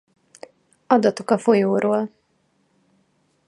[0.87, 2.09] Adatok a folyóról